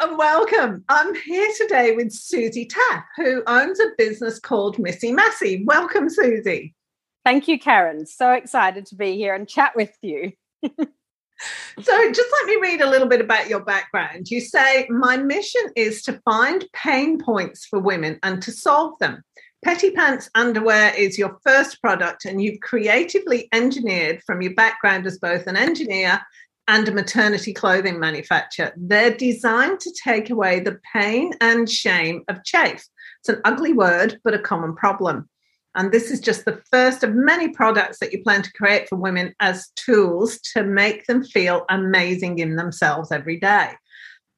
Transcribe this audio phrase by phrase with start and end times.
[0.00, 0.82] And welcome.
[0.88, 5.62] I'm here today with Susie Tapp, who owns a business called Missy Massy.
[5.66, 6.74] Welcome, Susie.
[7.22, 8.06] Thank you, Karen.
[8.06, 10.32] So excited to be here and chat with you.
[10.62, 14.30] so, just let me read a little bit about your background.
[14.30, 19.22] You say, My mission is to find pain points for women and to solve them.
[19.62, 25.18] Petty Pants Underwear is your first product, and you've creatively engineered from your background as
[25.18, 26.22] both an engineer
[26.68, 28.72] and a maternity clothing manufacturer.
[28.76, 32.86] They're designed to take away the pain and shame of chafe.
[33.20, 35.28] It's an ugly word, but a common problem.
[35.74, 38.96] And this is just the first of many products that you plan to create for
[38.96, 43.72] women as tools to make them feel amazing in themselves every day.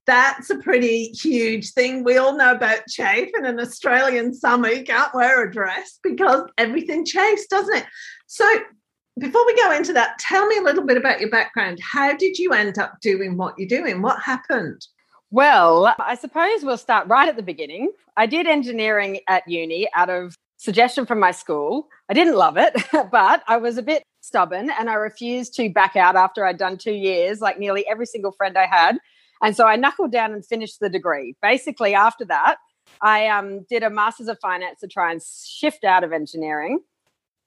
[0.05, 2.03] That's a pretty huge thing.
[2.03, 4.69] We all know about chafe in an Australian summer.
[4.69, 7.87] You can't wear a dress because everything chafes, doesn't it?
[8.27, 8.45] So,
[9.19, 11.79] before we go into that, tell me a little bit about your background.
[11.81, 14.03] How did you end up doing what you're doing?
[14.03, 14.87] What happened?
[15.31, 17.91] Well, I suppose we'll start right at the beginning.
[18.17, 21.89] I did engineering at uni out of suggestion from my school.
[22.09, 22.75] I didn't love it,
[23.11, 26.77] but I was a bit stubborn and I refused to back out after I'd done
[26.77, 28.99] two years, like nearly every single friend I had.
[29.43, 31.35] And so I knuckled down and finished the degree.
[31.43, 32.57] Basically, after that,
[33.01, 36.81] I um, did a master's of finance to try and shift out of engineering.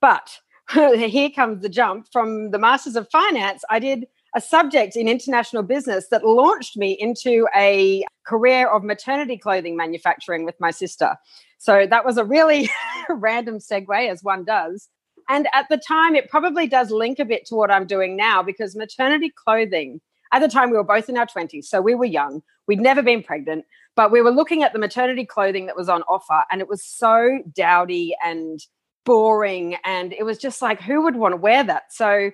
[0.02, 0.40] But
[0.74, 3.64] here comes the jump from the Masters of Finance.
[3.70, 9.38] I did a subject in international business that launched me into a career of maternity
[9.38, 11.16] clothing manufacturing with my sister.
[11.58, 12.70] So that was a really
[13.10, 14.90] random segue, as one does.
[15.30, 18.44] And at the time, it probably does link a bit to what I'm doing now
[18.44, 20.02] because maternity clothing,
[20.34, 21.66] at the time, we were both in our 20s.
[21.66, 22.42] So we were young.
[22.68, 23.66] We'd never been pregnant,
[23.96, 26.44] but we were looking at the maternity clothing that was on offer.
[26.52, 28.60] And it was so dowdy and
[29.06, 31.84] boring and it was just like who would want to wear that?
[31.92, 32.32] So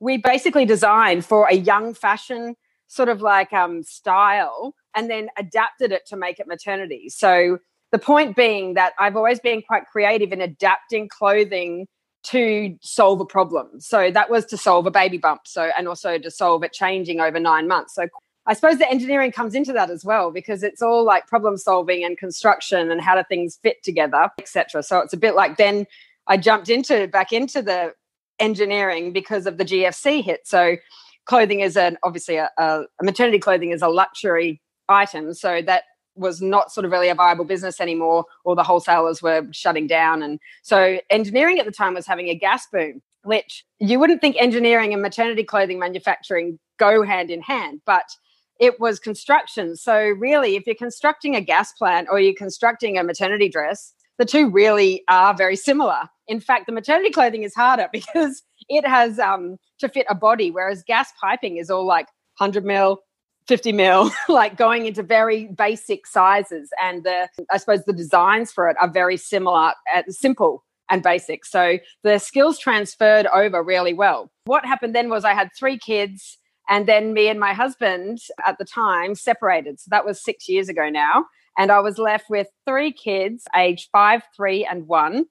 [0.00, 2.54] we basically designed for a young fashion
[2.88, 7.08] sort of like um, style and then adapted it to make it maternity.
[7.08, 7.58] So
[7.92, 11.86] the point being that i've always been quite creative in adapting clothing
[12.24, 13.80] to solve a problem.
[13.80, 17.20] So that was to solve a baby bump so and also to solve it changing
[17.20, 17.94] over nine months.
[17.94, 18.06] So
[18.46, 22.04] I suppose the engineering comes into that as well because it's all like problem solving
[22.04, 24.82] and construction and how do things fit together, etc.
[24.82, 25.86] So it's a bit like then
[26.26, 27.94] I jumped into back into the
[28.40, 30.40] engineering because of the GFC hit.
[30.44, 30.76] So
[31.24, 36.42] clothing is an obviously a, a maternity clothing is a luxury item, so that was
[36.42, 40.40] not sort of really a viable business anymore, or the wholesalers were shutting down, and
[40.62, 44.92] so engineering at the time was having a gas boom which you wouldn't think engineering
[44.92, 48.16] and maternity clothing manufacturing go hand in hand, but
[48.60, 49.76] it was construction.
[49.76, 54.24] So, really, if you're constructing a gas plant or you're constructing a maternity dress, the
[54.24, 56.08] two really are very similar.
[56.28, 60.50] In fact, the maternity clothing is harder because it has um, to fit a body,
[60.50, 62.06] whereas gas piping is all like
[62.38, 63.00] 100 mil,
[63.48, 66.70] 50 mil, like going into very basic sizes.
[66.80, 71.44] And the, I suppose the designs for it are very similar, uh, simple and basic.
[71.44, 74.30] So the skills transferred over really well.
[74.44, 76.38] What happened then was I had three kids
[76.68, 79.80] and then me and my husband at the time separated.
[79.80, 81.26] So that was six years ago now.
[81.58, 85.26] And I was left with three kids, aged five, three, and one.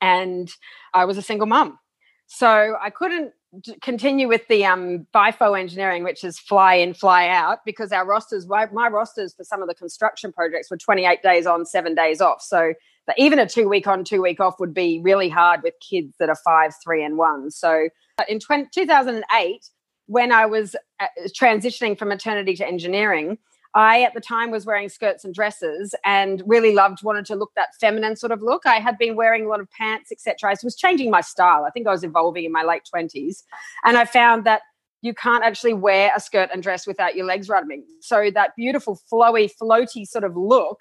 [0.00, 0.50] And
[0.94, 1.78] I was a single mum.
[2.26, 3.32] So I couldn't
[3.82, 8.46] continue with the um, FIFO engineering, which is fly in, fly out, because our rosters,
[8.48, 12.42] my, rosters for some of the construction projects were 28 days on, seven days off.
[12.42, 12.74] So
[13.16, 16.28] even a two week on, two week off would be really hard with kids that
[16.28, 17.50] are five, three, and one.
[17.50, 17.88] So
[18.28, 19.68] in 20, 2008,
[20.06, 23.38] when I was uh, transitioning from maternity to engineering,
[23.74, 27.50] I at the time was wearing skirts and dresses and really loved, wanted to look
[27.56, 28.66] that feminine sort of look.
[28.66, 30.50] I had been wearing a lot of pants, etc.
[30.50, 31.64] I was changing my style.
[31.64, 33.42] I think I was evolving in my late twenties,
[33.84, 34.62] and I found that
[35.02, 37.84] you can't actually wear a skirt and dress without your legs rubbing.
[38.00, 40.78] So that beautiful flowy, floaty sort of look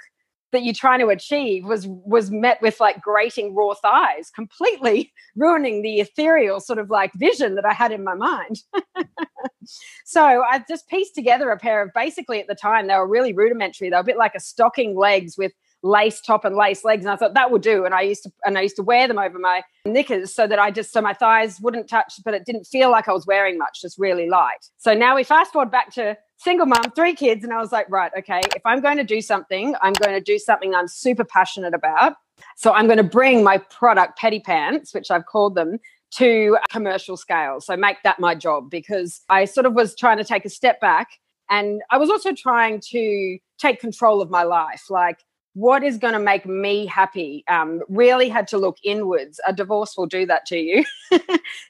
[0.53, 5.81] that you're trying to achieve was was met with like grating raw thighs, completely ruining
[5.81, 8.61] the ethereal sort of like vision that I had in my mind.
[10.05, 13.33] so I just pieced together a pair of basically at the time they were really
[13.33, 13.89] rudimentary.
[13.89, 15.51] They were a bit like a stocking legs with
[15.83, 18.31] lace top and lace legs and i thought that would do and i used to
[18.45, 21.13] and i used to wear them over my knickers so that i just so my
[21.13, 24.65] thighs wouldn't touch but it didn't feel like i was wearing much just really light
[24.77, 27.43] so now we fast forward back to single mom, three kids.
[27.43, 30.21] And I was like, right, okay, if I'm going to do something, I'm going to
[30.21, 32.13] do something I'm super passionate about.
[32.57, 35.79] So I'm going to bring my product, Petty Pants, which I've called them,
[36.17, 37.59] to commercial scale.
[37.61, 40.79] So make that my job because I sort of was trying to take a step
[40.79, 41.07] back.
[41.49, 44.89] And I was also trying to take control of my life.
[44.89, 45.19] Like,
[45.53, 47.43] what is going to make me happy?
[47.47, 49.39] Um, really had to look inwards.
[49.47, 50.83] A divorce will do that to you,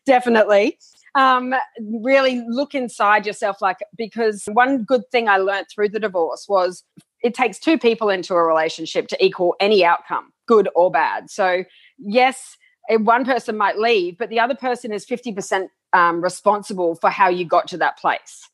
[0.05, 0.77] definitely
[1.15, 1.53] um,
[2.01, 6.83] really look inside yourself like because one good thing i learned through the divorce was
[7.23, 11.29] it takes two people into a relationship to equal any outcome good or bad.
[11.29, 11.63] So
[11.97, 12.57] yes
[12.89, 17.45] one person might leave but the other person is 50% um, responsible for how you
[17.45, 18.49] got to that place.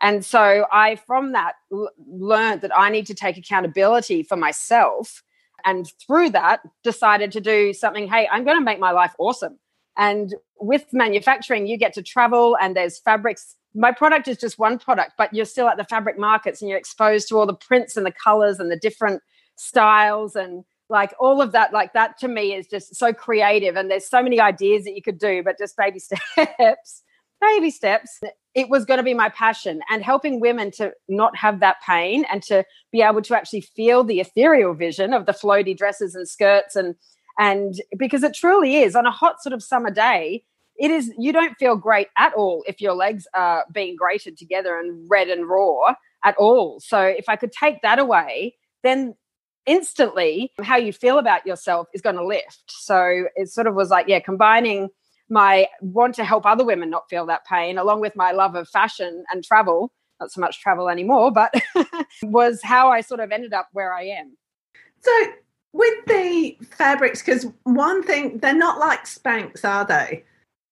[0.00, 5.22] And so i from that l- learned that i need to take accountability for myself
[5.64, 9.58] and through that decided to do something hey i'm going to make my life awesome
[9.96, 13.56] and with manufacturing, you get to travel and there's fabrics.
[13.74, 16.78] My product is just one product, but you're still at the fabric markets and you're
[16.78, 19.22] exposed to all the prints and the colors and the different
[19.56, 21.72] styles and like all of that.
[21.72, 23.76] Like that to me is just so creative.
[23.76, 25.98] And there's so many ideas that you could do, but just baby
[26.36, 27.02] steps,
[27.40, 28.20] baby steps.
[28.54, 32.24] It was going to be my passion and helping women to not have that pain
[32.30, 36.28] and to be able to actually feel the ethereal vision of the floaty dresses and
[36.28, 36.94] skirts and
[37.38, 40.44] and because it truly is on a hot sort of summer day,
[40.78, 44.78] it is you don't feel great at all if your legs are being grated together
[44.78, 45.94] and red and raw
[46.24, 46.80] at all.
[46.80, 49.14] So if I could take that away, then
[49.66, 52.64] instantly how you feel about yourself is going to lift.
[52.68, 54.88] So it sort of was like, yeah, combining
[55.28, 58.68] my want to help other women not feel that pain along with my love of
[58.68, 61.54] fashion and travel, not so much travel anymore, but
[62.22, 64.36] was how I sort of ended up where I am.
[65.00, 65.32] So
[65.72, 70.24] with the fabrics, because one thing, they're not like Spanx, are they?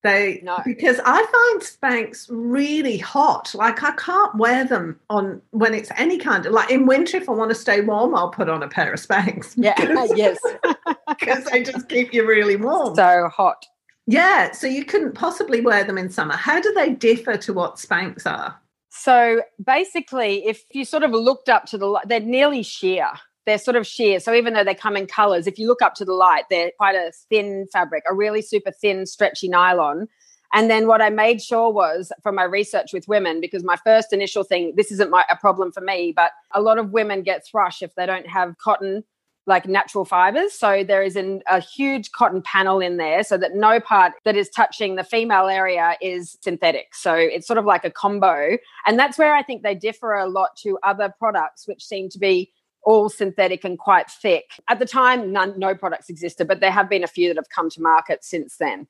[0.03, 0.59] They no.
[0.65, 3.55] because I find Spanx really hot.
[3.55, 7.19] Like I can't wear them on when it's any kind of like in winter.
[7.19, 9.55] If I want to stay warm, I'll put on a pair of Spanx.
[9.61, 9.75] Yeah,
[10.17, 10.39] yes,
[11.09, 12.95] because they just keep you really warm.
[12.95, 13.67] So hot.
[14.07, 16.35] Yeah, so you couldn't possibly wear them in summer.
[16.35, 18.59] How do they differ to what Spanx are?
[18.89, 23.11] So basically, if you sort of looked up to the, they're nearly sheer
[23.47, 24.21] they're sort of sheer.
[24.21, 26.73] So even though they come in colors, if you look up to the light, they're
[26.77, 30.09] quite a thin fabric, a really super thin, stretchy nylon.
[30.53, 34.13] And then what I made sure was from my research with women, because my first
[34.13, 37.47] initial thing, this isn't my, a problem for me, but a lot of women get
[37.47, 39.05] thrush if they don't have cotton,
[39.47, 40.53] like natural fibers.
[40.53, 44.37] So there is an, a huge cotton panel in there so that no part that
[44.37, 46.95] is touching the female area is synthetic.
[46.95, 48.59] So it's sort of like a combo.
[48.87, 52.19] And that's where I think they differ a lot to other products, which seem to
[52.19, 52.53] be
[52.83, 54.51] all synthetic and quite thick.
[54.69, 57.49] At the time, none, no products existed, but there have been a few that have
[57.49, 58.87] come to market since then.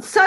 [0.00, 0.22] So,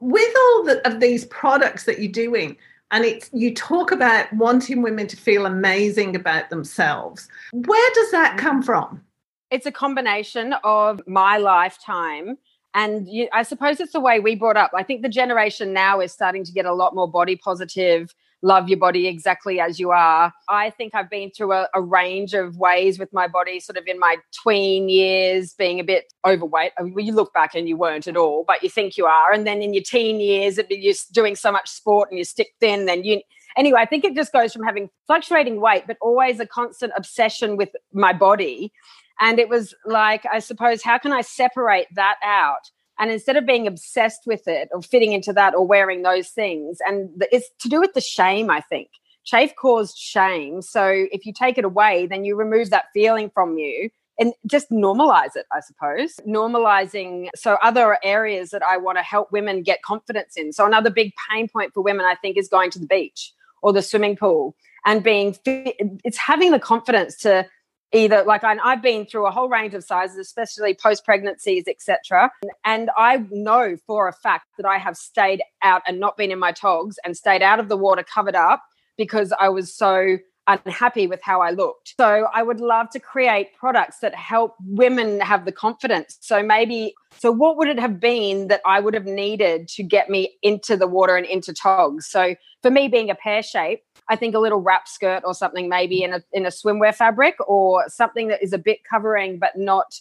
[0.00, 2.56] with all the, of these products that you're doing,
[2.90, 7.28] and it's you talk about wanting women to feel amazing about themselves.
[7.52, 8.38] Where does that mm.
[8.38, 9.02] come from?
[9.50, 12.36] It's a combination of my lifetime
[12.74, 14.70] and you, I suppose it's the way we brought up.
[14.74, 18.68] I think the generation now is starting to get a lot more body positive, love
[18.68, 20.32] your body exactly as you are.
[20.48, 23.86] I think I've been through a, a, range of ways with my body, sort of
[23.86, 26.72] in my tween years, being a bit overweight.
[26.78, 29.32] I mean, you look back and you weren't at all, but you think you are.
[29.32, 32.48] And then in your teen years, it, you're doing so much sport and you stick
[32.60, 33.22] thin, then you.
[33.56, 37.56] Anyway, I think it just goes from having fluctuating weight, but always a constant obsession
[37.56, 38.72] with my body.
[39.20, 42.70] And it was like, I suppose, how can I separate that out?
[43.02, 46.78] And instead of being obsessed with it or fitting into that or wearing those things,
[46.86, 48.90] and it's to do with the shame, I think.
[49.24, 50.62] Chafe caused shame.
[50.62, 53.90] So if you take it away, then you remove that feeling from you
[54.20, 56.14] and just normalize it, I suppose.
[56.28, 57.28] Normalizing.
[57.34, 60.52] So, other areas that I want to help women get confidence in.
[60.52, 63.32] So, another big pain point for women, I think, is going to the beach
[63.62, 64.54] or the swimming pool
[64.86, 65.36] and being.
[65.44, 67.48] It's having the confidence to
[67.92, 72.30] either like I, have been through a whole range of sizes especially post pregnancies etc
[72.64, 76.38] and i know for a fact that i have stayed out and not been in
[76.38, 78.62] my togs and stayed out of the water covered up
[78.96, 83.54] because i was so unhappy with how i looked so i would love to create
[83.54, 88.48] products that help women have the confidence so maybe so what would it have been
[88.48, 92.34] that i would have needed to get me into the water and into togs so
[92.60, 96.02] for me being a pear shape I think a little wrap skirt or something, maybe
[96.02, 100.00] in a in a swimwear fabric or something that is a bit covering but not.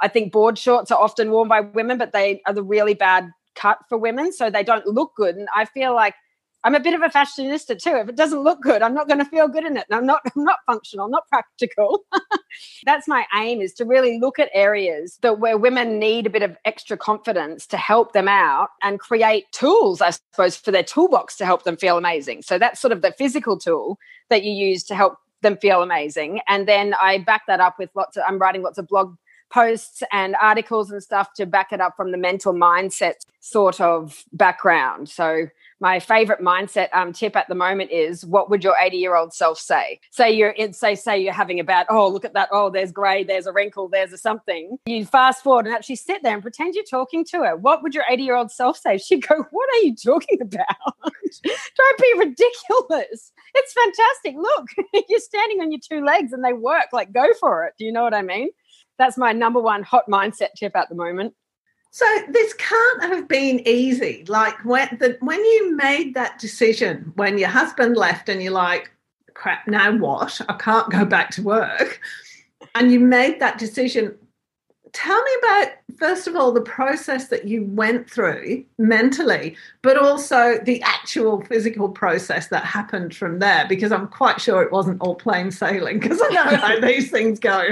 [0.00, 3.30] I think board shorts are often worn by women, but they are the really bad
[3.54, 5.36] cut for women, so they don't look good.
[5.36, 6.14] And I feel like
[6.64, 7.96] I'm a bit of a fashionista too.
[7.96, 9.84] If it doesn't look good, I'm not going to feel good in it.
[9.90, 12.04] And I'm not I'm not functional, not practical.
[12.84, 16.42] That's my aim is to really look at areas that where women need a bit
[16.42, 21.36] of extra confidence to help them out and create tools, I suppose, for their toolbox
[21.36, 22.42] to help them feel amazing.
[22.42, 23.98] So that's sort of the physical tool
[24.30, 26.40] that you use to help them feel amazing.
[26.48, 29.16] And then I back that up with lots of I'm writing lots of blog
[29.52, 34.24] posts and articles and stuff to back it up from the mental mindset sort of
[34.32, 35.08] background.
[35.08, 35.46] So
[35.84, 39.34] my favorite mindset um, tip at the moment is what would your 80 year old
[39.34, 40.00] self say?
[40.10, 42.48] Say you're in say say you're having a bad oh look at that.
[42.52, 44.78] Oh there's gray there's a wrinkle there's a something.
[44.86, 47.56] You fast forward and actually sit there and pretend you're talking to her.
[47.56, 48.96] What would your 80 year old self say?
[48.96, 50.96] She'd go what are you talking about?
[51.44, 53.32] Don't be ridiculous.
[53.54, 54.36] It's fantastic.
[54.36, 54.68] Look
[55.10, 56.94] you're standing on your two legs and they work.
[56.94, 57.74] Like go for it.
[57.78, 58.48] Do you know what i mean?
[58.96, 61.34] That's my number one hot mindset tip at the moment.
[61.94, 64.24] So this can't have been easy.
[64.26, 68.90] Like when the when you made that decision when your husband left and you're like,
[69.34, 70.40] crap, now what?
[70.48, 72.00] I can't go back to work.
[72.74, 74.12] And you made that decision
[74.92, 80.58] tell me about first of all the process that you went through mentally but also
[80.64, 85.16] the actual physical process that happened from there because i'm quite sure it wasn't all
[85.16, 87.70] plain sailing because i know how these things go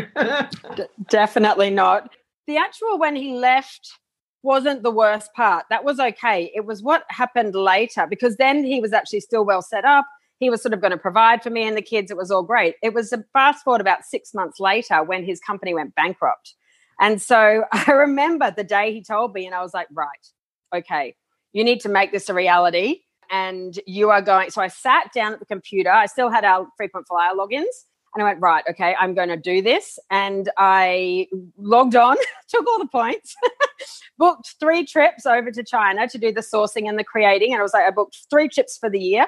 [0.75, 2.13] D- definitely not
[2.49, 4.01] the actual when he left
[4.43, 8.81] wasn't the worst part that was okay it was what happened later because then he
[8.81, 10.05] was actually still well set up
[10.39, 12.43] he was sort of going to provide for me and the kids it was all
[12.43, 16.55] great it was a fast forward about six months later when his company went bankrupt
[17.03, 20.27] and so I remember the day he told me, and I was like, right,
[20.75, 21.15] okay,
[21.53, 23.01] you need to make this a reality.
[23.31, 24.51] And you are going.
[24.51, 25.91] So I sat down at the computer.
[25.91, 27.87] I still had our frequent flyer logins.
[28.15, 29.99] And I went, right, okay, I'm going to do this.
[30.11, 32.17] And I logged on,
[32.49, 33.35] took all the points,
[34.19, 37.53] booked three trips over to China to do the sourcing and the creating.
[37.53, 39.27] And I was like, I booked three trips for the year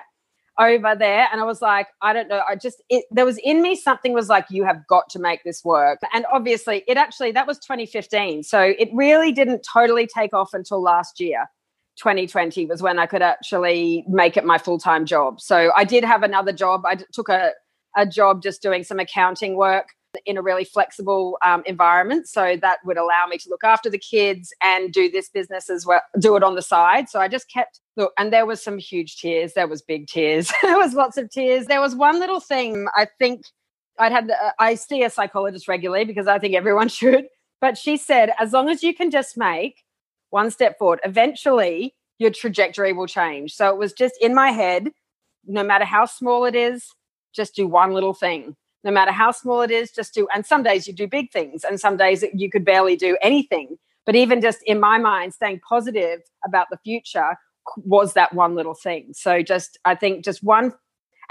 [0.58, 1.28] over there.
[1.32, 4.12] And i was like i don't know i just it, there was in me something
[4.12, 5.98] was like you have got to make this work.
[6.12, 10.82] And obviously it actually that was 2015 so it really didn't totally take off until
[10.82, 11.46] last year.
[11.96, 15.40] 2020 was when i could actually make it my full-time job.
[15.40, 16.84] So i did have another job.
[16.86, 17.52] I took a,
[17.96, 19.88] a job just doing some accounting work
[20.26, 22.28] in a really flexible um, environment.
[22.28, 25.84] So that would allow me to look after the kids and do this business as
[25.84, 27.08] well, do it on the side.
[27.08, 29.54] So I just kept look, and there was some huge tears.
[29.54, 30.52] There was big tears.
[30.62, 31.66] there was lots of tears.
[31.66, 33.42] There was one little thing I think
[33.98, 34.30] I'd had.
[34.30, 37.26] Uh, I see a psychologist regularly because I think everyone should.
[37.60, 39.84] But she said, as long as you can just make
[40.30, 43.54] one step forward, eventually your trajectory will change.
[43.54, 44.90] So it was just in my head,
[45.46, 46.90] no matter how small it is,
[47.34, 50.28] just do one little thing no matter how small it is, just do.
[50.32, 53.78] And some days you do big things, and some days you could barely do anything.
[54.04, 57.38] But even just in my mind, staying positive about the future
[57.78, 59.14] was that one little thing.
[59.14, 60.74] So just, I think, just one,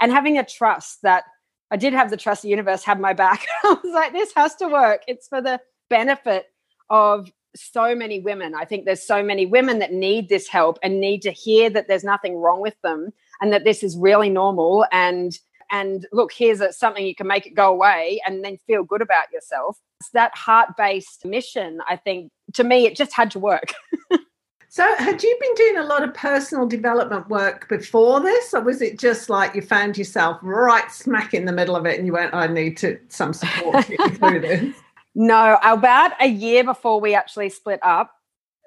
[0.00, 1.24] and having a trust that
[1.70, 3.46] I did have the trust the universe had my back.
[3.64, 5.02] I was like, this has to work.
[5.06, 6.46] It's for the benefit
[6.90, 8.54] of so many women.
[8.56, 11.86] I think there's so many women that need this help and need to hear that
[11.86, 15.38] there's nothing wrong with them and that this is really normal and
[15.74, 19.02] and look, here's a, something you can make it go away and then feel good
[19.02, 19.76] about yourself.
[19.98, 23.74] It's that heart based mission, I think, to me, it just had to work.
[24.68, 28.82] so, had you been doing a lot of personal development work before this, or was
[28.82, 32.12] it just like you found yourself right smack in the middle of it and you
[32.12, 34.74] went, I need to some support through this?
[35.16, 38.10] No, about a year before we actually split up,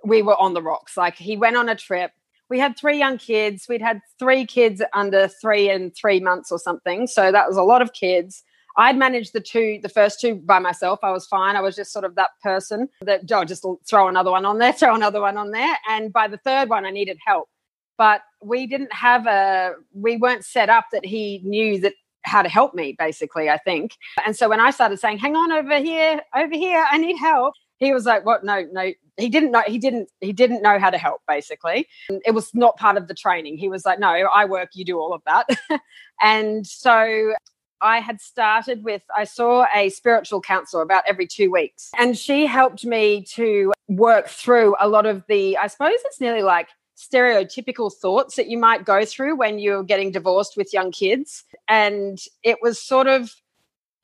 [0.06, 0.96] we were on the rocks.
[0.96, 2.12] Like he went on a trip
[2.50, 3.68] we had three young kids.
[3.68, 7.08] We'd had three kids under three and three months or something.
[7.08, 8.44] So that was a lot of kids.
[8.78, 11.00] I'd managed the two, the first two by myself.
[11.02, 11.56] I was fine.
[11.56, 14.72] I was just sort of that person that oh, just throw another one on there,
[14.74, 15.76] throw another one on there.
[15.90, 17.50] And by the third one, I needed help.
[17.98, 22.50] But we didn't have a, we weren't set up that he knew that how to
[22.50, 23.94] help me, basically, I think.
[24.26, 27.56] And so when I started saying, hang on over here, over here, I need help,
[27.78, 28.44] he was like, what?
[28.44, 31.88] No, no, he didn't know he didn't he didn't know how to help basically
[32.24, 35.00] it was not part of the training he was like no i work you do
[35.00, 35.50] all of that
[36.22, 37.34] and so
[37.82, 42.46] I had started with, I saw a spiritual counselor about every two weeks, and she
[42.46, 47.94] helped me to work through a lot of the, I suppose it's nearly like stereotypical
[47.94, 51.44] thoughts that you might go through when you're getting divorced with young kids.
[51.68, 53.32] And it was sort of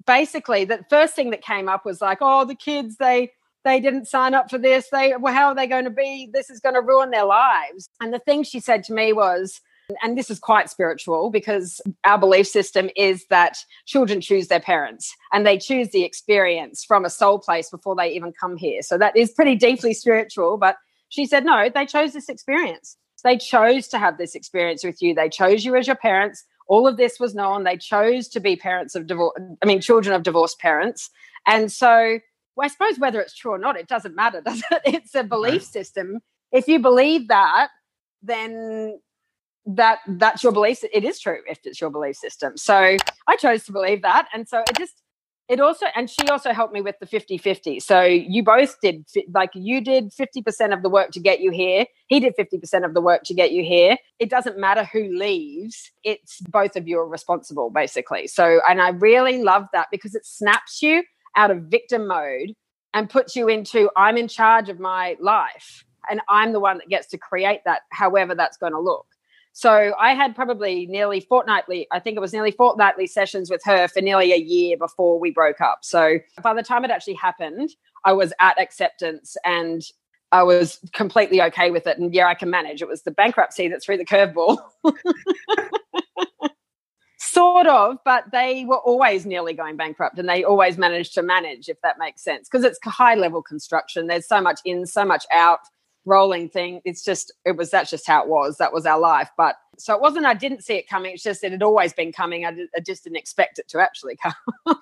[0.06, 3.32] basically the first thing that came up was like, oh, the kids, they,
[3.64, 4.90] they didn't sign up for this.
[4.92, 6.30] They, well, how are they going to be?
[6.32, 7.90] This is going to ruin their lives.
[8.02, 9.62] And the thing she said to me was,
[10.02, 15.14] and this is quite spiritual because our belief system is that children choose their parents
[15.34, 18.82] and they choose the experience from a soul place before they even come here.
[18.82, 20.58] So that is pretty deeply spiritual.
[20.58, 20.78] But
[21.10, 22.98] she said, no, they chose this experience.
[23.24, 25.14] They chose to have this experience with you.
[25.14, 26.44] They chose you as your parents.
[26.68, 27.64] All of this was known.
[27.64, 31.10] They chose to be parents of divorce, I mean, children of divorced parents.
[31.48, 32.20] And so,
[32.56, 34.82] well, I suppose whether it's true or not, it doesn't matter, does it?
[34.86, 36.20] It's a belief system.
[36.52, 37.70] If you believe that,
[38.22, 39.00] then
[39.66, 42.58] that that's your belief it is true if it's your belief system.
[42.58, 45.02] So i chose to believe that and so it just
[45.50, 49.52] it also and she also helped me with the 50-50 so you both did like
[49.54, 51.86] you did 50% of the work to get you here.
[52.08, 53.98] He did 50% of the work to get you here.
[54.20, 58.28] It doesn't matter who leaves it's both of you are responsible basically.
[58.28, 61.04] So and i really love that because it snaps you
[61.36, 62.54] out of victim mode
[62.94, 66.90] and puts you into i'm in charge of my life and i'm the one that
[66.90, 69.06] gets to create that however that's going to look
[69.54, 73.88] so I had probably nearly fortnightly, I think it was nearly fortnightly sessions with her
[73.88, 75.80] for nearly a year before we broke up.
[75.84, 77.70] So by the time it actually happened,
[78.04, 79.84] I was at acceptance and
[80.32, 82.00] I was completely okay with it.
[82.00, 82.82] And yeah, I can manage.
[82.82, 84.58] It was the bankruptcy that threw the curveball.
[87.34, 91.70] sort of, but they were always nearly going bankrupt and they always managed to manage,
[91.70, 94.08] if that makes sense, because it's high level construction.
[94.08, 95.60] There's so much in, so much out
[96.06, 96.82] rolling thing.
[96.86, 98.58] It's just, it was, that's just how it was.
[98.58, 99.30] That was our life.
[99.38, 101.14] But so it wasn't, I didn't see it coming.
[101.14, 102.46] It's just that it had always been coming.
[102.46, 104.18] I, I just didn't expect it to actually
[104.68, 104.78] come.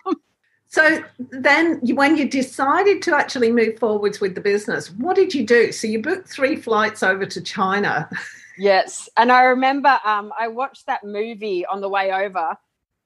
[0.67, 5.45] so then when you decided to actually move forwards with the business, what did you
[5.45, 5.71] do?
[5.71, 8.09] So you booked three flights over to China.
[8.61, 9.09] yes.
[9.17, 12.55] And I remember um, I watched that movie on the way over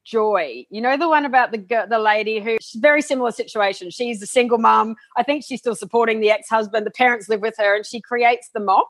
[0.05, 0.65] Joy.
[0.69, 3.89] You know the one about the the lady who very similar situation.
[3.89, 4.95] She's a single mom.
[5.17, 6.85] I think she's still supporting the ex husband.
[6.85, 8.87] The parents live with her, and she creates the mop.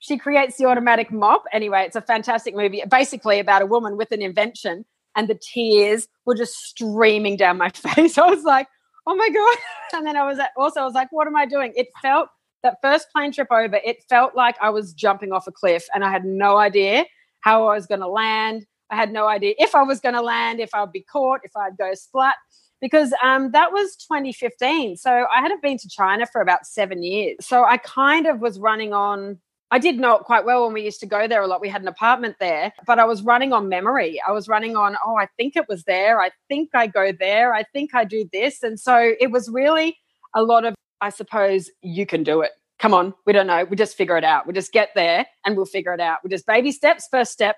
[0.00, 1.44] She creates the automatic mop.
[1.52, 2.82] Anyway, it's a fantastic movie.
[2.90, 4.84] Basically about a woman with an invention,
[5.14, 8.18] and the tears were just streaming down my face.
[8.18, 8.66] I was like,
[9.06, 9.58] oh my god!
[9.94, 11.72] And then I was also I was like, what am I doing?
[11.74, 12.28] It felt
[12.62, 13.80] that first plane trip over.
[13.84, 17.04] It felt like I was jumping off a cliff, and I had no idea
[17.40, 20.22] how I was going to land I had no idea if I was going to
[20.22, 22.36] land, if I'd be caught, if I'd go splat,
[22.80, 24.96] because um, that was 2015.
[24.96, 27.36] So I hadn't been to China for about seven years.
[27.40, 29.38] So I kind of was running on.
[29.70, 31.60] I did know it quite well when we used to go there a lot.
[31.60, 34.18] We had an apartment there, but I was running on memory.
[34.26, 36.22] I was running on, oh, I think it was there.
[36.22, 37.52] I think I go there.
[37.52, 38.62] I think I do this.
[38.62, 39.98] And so it was really
[40.34, 42.52] a lot of, I suppose, you can do it.
[42.78, 43.64] Come on, we don't know.
[43.64, 44.46] We just figure it out.
[44.46, 46.18] We just get there and we'll figure it out.
[46.22, 47.56] We just baby steps, first step,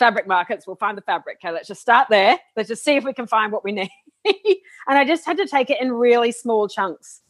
[0.00, 1.38] fabric markets, we'll find the fabric.
[1.44, 2.38] Okay, let's just start there.
[2.56, 3.90] Let's just see if we can find what we need.
[4.24, 7.20] and I just had to take it in really small chunks,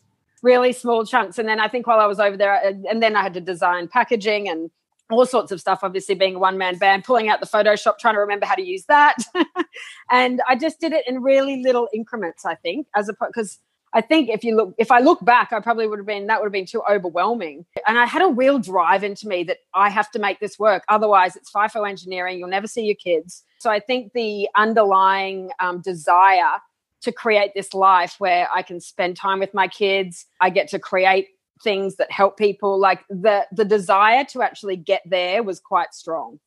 [0.42, 1.38] really small chunks.
[1.38, 3.40] And then I think while I was over there, uh, and then I had to
[3.40, 4.70] design packaging and
[5.10, 8.14] all sorts of stuff, obviously being a one man band, pulling out the Photoshop, trying
[8.14, 9.16] to remember how to use that.
[10.10, 13.58] and I just did it in really little increments, I think, as a because
[13.92, 16.40] I think if you look, if I look back, I probably would have been, that
[16.40, 17.66] would have been too overwhelming.
[17.86, 20.84] And I had a real drive into me that I have to make this work.
[20.88, 22.38] Otherwise, it's FIFO engineering.
[22.38, 23.42] You'll never see your kids.
[23.58, 26.58] So I think the underlying um, desire
[27.02, 30.78] to create this life where I can spend time with my kids, I get to
[30.78, 31.28] create
[31.62, 36.38] things that help people, like the, the desire to actually get there was quite strong.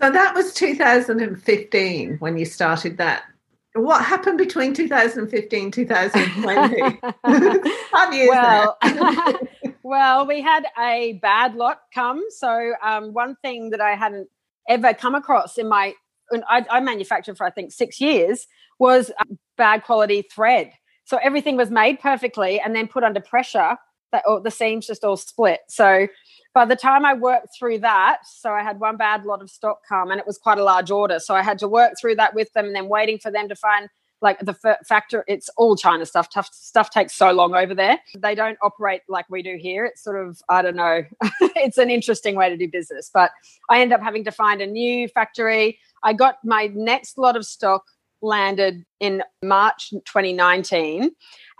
[0.00, 3.24] So that was 2015 when you started that
[3.74, 7.00] what happened between 2015 2020
[7.90, 8.78] five years well
[9.82, 12.22] well we had a bad lot come.
[12.30, 14.28] So um, one thing that i hadn't
[14.68, 15.94] ever come across in my
[16.48, 18.46] I, I manufactured for i think six years
[18.78, 19.12] was
[19.56, 20.72] bad quality thread.
[21.04, 23.76] So everything was made perfectly and then put under pressure
[24.10, 25.60] that oh, the seams just all split.
[25.68, 26.08] So
[26.54, 29.80] by the time I worked through that, so I had one bad lot of stock
[29.88, 31.18] come and it was quite a large order.
[31.18, 33.56] So I had to work through that with them and then waiting for them to
[33.56, 33.88] find
[34.20, 35.24] like the f- factor.
[35.26, 36.28] It's all China stuff.
[36.32, 37.98] Tough stuff takes so long over there.
[38.16, 39.84] They don't operate like we do here.
[39.84, 41.02] It's sort of, I don't know,
[41.40, 43.10] it's an interesting way to do business.
[43.12, 43.32] But
[43.68, 45.78] I end up having to find a new factory.
[46.02, 47.84] I got my next lot of stock
[48.22, 51.10] landed in March 2019.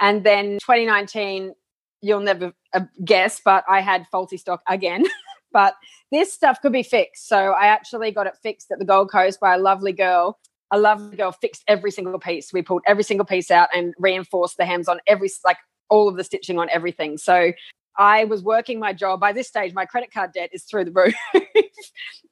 [0.01, 1.55] And then 2019,
[2.03, 5.05] you'll never uh, guess, but I had faulty stock again.
[5.53, 5.75] but
[6.11, 7.29] this stuff could be fixed.
[7.29, 10.39] So I actually got it fixed at the Gold Coast by a lovely girl.
[10.71, 12.53] A lovely girl fixed every single piece.
[12.53, 15.59] We pulled every single piece out and reinforced the hems on every, like
[15.91, 17.19] all of the stitching on everything.
[17.19, 17.53] So
[17.99, 19.21] I was working my job.
[19.21, 21.15] By this stage, my credit card debt is through the roof.
[21.35, 21.41] I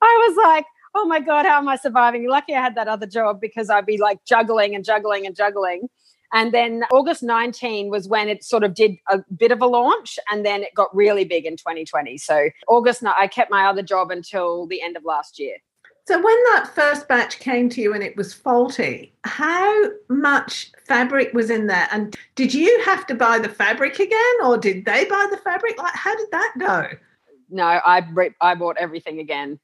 [0.00, 2.28] was like, oh my God, how am I surviving?
[2.28, 5.88] Lucky I had that other job because I'd be like juggling and juggling and juggling.
[6.32, 10.18] And then August 19 was when it sort of did a bit of a launch
[10.30, 12.18] and then it got really big in 2020.
[12.18, 15.56] So August, I kept my other job until the end of last year.
[16.06, 21.32] So when that first batch came to you and it was faulty, how much fabric
[21.32, 21.88] was in there?
[21.92, 25.78] And did you have to buy the fabric again or did they buy the fabric?
[25.78, 26.88] Like how did that go?
[27.50, 28.02] No, I
[28.40, 29.58] I bought everything again.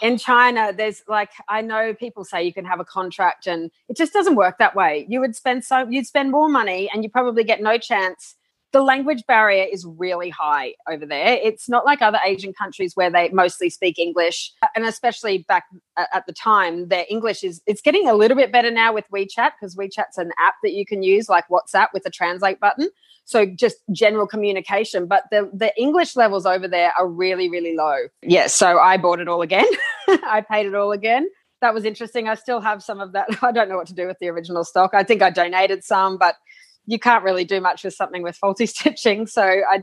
[0.00, 0.16] In oh.
[0.16, 4.12] China, there's like I know people say you can have a contract, and it just
[4.12, 5.06] doesn't work that way.
[5.08, 8.36] You would spend so you'd spend more money, and you probably get no chance.
[8.72, 11.38] The language barrier is really high over there.
[11.42, 15.64] It's not like other Asian countries where they mostly speak English, uh, and especially back
[15.96, 19.04] uh, at the time, their English is it's getting a little bit better now with
[19.12, 22.88] WeChat because WeChat's an app that you can use like WhatsApp with a translate button.
[23.24, 27.96] So just general communication but the the english levels over there are really really low.
[28.22, 29.66] Yeah so i bought it all again.
[30.08, 31.28] I paid it all again.
[31.60, 32.28] That was interesting.
[32.28, 33.28] I still have some of that.
[33.42, 34.92] I don't know what to do with the original stock.
[34.94, 36.36] I think i donated some but
[36.86, 39.82] you can't really do much with something with faulty stitching so i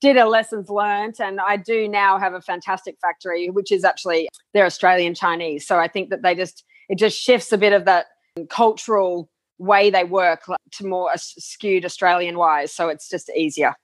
[0.00, 4.28] did a lessons learned and i do now have a fantastic factory which is actually
[4.54, 7.84] they're australian chinese so i think that they just it just shifts a bit of
[7.84, 8.06] that
[8.48, 12.72] cultural way they work to more skewed Australian wise.
[12.72, 13.74] So it's just easier.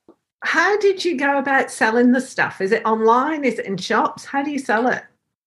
[0.43, 2.61] How did you go about selling the stuff?
[2.61, 3.45] Is it online?
[3.45, 4.25] Is it in shops?
[4.25, 5.05] How do you sell it?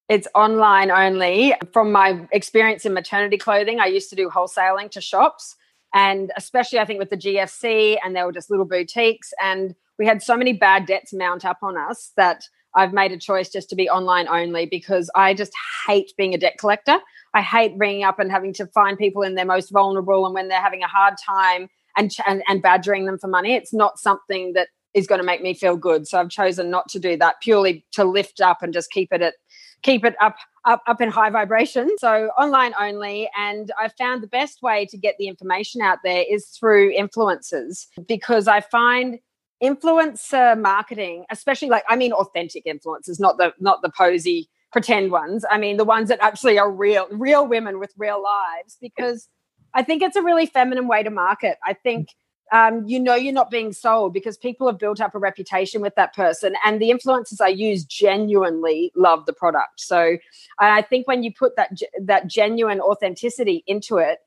[0.07, 1.53] It's online only.
[1.71, 5.55] From my experience in maternity clothing, I used to do wholesaling to shops.
[5.93, 9.31] And especially, I think, with the GFC, and they were just little boutiques.
[9.41, 12.43] And we had so many bad debts mount up on us that
[12.75, 15.51] I've made a choice just to be online only because I just
[15.87, 16.99] hate being a debt collector.
[17.33, 20.47] I hate ringing up and having to find people in their most vulnerable and when
[20.47, 23.55] they're having a hard time and, and, and badgering them for money.
[23.55, 26.07] It's not something that is going to make me feel good.
[26.07, 29.21] So I've chosen not to do that purely to lift up and just keep it
[29.21, 29.35] at
[29.81, 31.89] keep it up up up in high vibration.
[31.99, 36.23] So online only and I found the best way to get the information out there
[36.29, 39.19] is through influencers because I find
[39.63, 45.45] influencer marketing, especially like I mean authentic influencers, not the not the posy pretend ones.
[45.49, 49.27] I mean, the ones that actually are real, real women with real lives, because
[49.73, 51.57] I think it's a really feminine way to market.
[51.65, 52.09] I think
[52.51, 55.95] um, you know you're not being sold because people have built up a reputation with
[55.95, 59.79] that person, and the influencers I use genuinely love the product.
[59.79, 60.17] So
[60.59, 64.19] I think when you put that that genuine authenticity into it,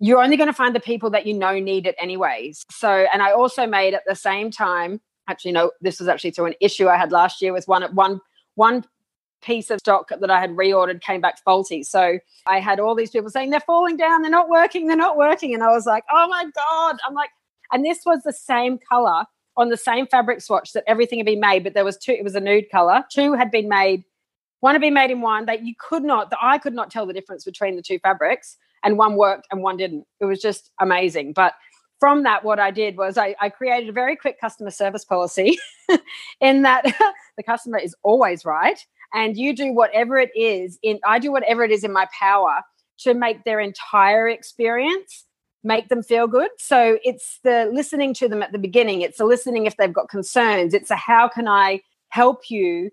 [0.00, 2.64] you're only going to find the people that you know need it anyways.
[2.70, 5.00] So, and I also made at the same time.
[5.28, 8.20] Actually, no, this was actually through an issue I had last year with one one
[8.54, 8.84] one
[9.40, 11.82] piece of stock that I had reordered came back faulty.
[11.82, 15.16] So I had all these people saying they're falling down, they're not working, they're not
[15.16, 15.54] working.
[15.54, 16.96] And I was like, oh my God.
[17.06, 17.30] I'm like,
[17.72, 19.24] and this was the same color
[19.56, 22.22] on the same fabric swatch that everything had been made, but there was two, it
[22.22, 23.04] was a nude color.
[23.10, 24.04] Two had been made,
[24.60, 27.06] one had been made in one that you could not, the eye could not tell
[27.06, 30.06] the difference between the two fabrics, and one worked and one didn't.
[30.20, 31.32] It was just amazing.
[31.32, 31.54] But
[31.98, 35.58] from that, what I did was I, I created a very quick customer service policy
[36.40, 36.84] in that
[37.36, 38.78] the customer is always right
[39.14, 42.60] and you do whatever it is in i do whatever it is in my power
[42.98, 45.24] to make their entire experience
[45.64, 46.50] make them feel good.
[46.58, 49.02] So it's the listening to them at the beginning.
[49.02, 50.74] It's the listening if they've got concerns.
[50.74, 52.90] It's a how can i help you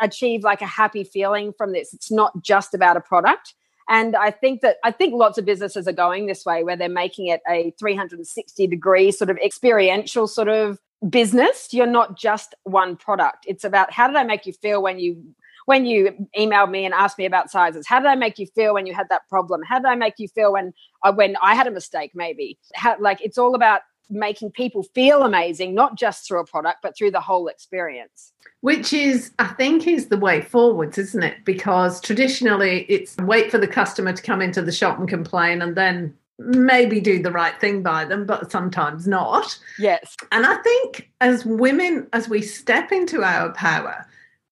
[0.00, 1.94] achieve like a happy feeling from this?
[1.94, 3.54] It's not just about a product.
[3.90, 6.90] And i think that i think lots of businesses are going this way where they're
[6.90, 10.78] making it a 360 degree sort of experiential sort of
[11.08, 11.68] business.
[11.72, 13.44] You're not just one product.
[13.46, 15.34] It's about how did i make you feel when you
[15.68, 18.72] when you emailed me and asked me about sizes how did i make you feel
[18.72, 19.60] when you had that problem?
[19.62, 20.72] How did i make you feel when
[21.04, 22.58] I, when i had a mistake maybe?
[22.74, 26.96] How, like it's all about making people feel amazing not just through a product but
[26.96, 28.32] through the whole experience.
[28.62, 31.44] Which is i think is the way forwards isn't it?
[31.44, 35.76] Because traditionally it's wait for the customer to come into the shop and complain and
[35.76, 39.58] then maybe do the right thing by them but sometimes not.
[39.78, 40.16] Yes.
[40.32, 44.06] And i think as women as we step into our power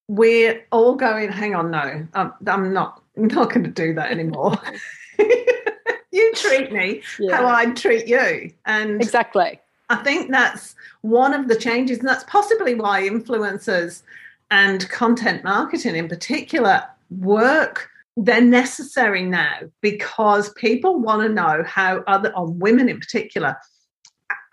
[0.09, 4.11] we're all going, hang on, no, I'm, I'm not, I'm not going to do that
[4.11, 4.57] anymore.
[5.19, 7.37] you treat me yeah.
[7.37, 8.53] how I'd treat you.
[8.65, 9.61] And exactly.
[9.89, 14.03] I think that's one of the changes, and that's possibly why influencers
[14.51, 17.91] and content marketing in particular work.
[18.17, 23.57] They're necessary now because people want to know how other, or women in particular,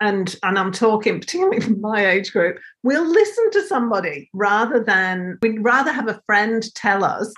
[0.00, 5.38] and and I'm talking particularly from my age group, we'll listen to somebody rather than
[5.42, 7.32] we'd rather have a friend tell us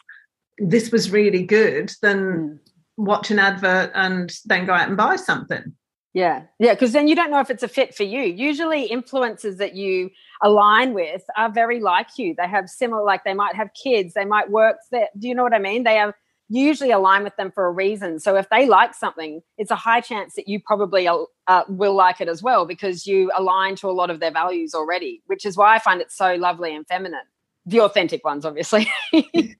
[0.58, 2.58] this was really good than mm.
[2.96, 5.74] watch an advert and then go out and buy something.
[6.14, 8.22] Yeah, yeah, because then you don't know if it's a fit for you.
[8.22, 10.08] Usually, influencers that you
[10.42, 12.34] align with are very like you.
[12.38, 15.08] They have similar, like they might have kids, they might work there.
[15.18, 15.84] Do you know what I mean?
[15.84, 16.14] They have
[16.48, 18.20] usually align with them for a reason.
[18.20, 21.94] So if they like something, it's a high chance that you probably uh, uh, will
[21.94, 25.44] like it as well because you align to a lot of their values already, which
[25.44, 27.20] is why I find it so lovely and feminine.
[27.66, 28.88] The authentic ones, obviously.
[29.12, 29.56] yeah,